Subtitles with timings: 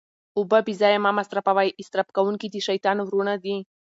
[0.37, 3.57] اوبه بې ځایه مه مصرفوئ، اسراف کونکي د شيطان وروڼه دي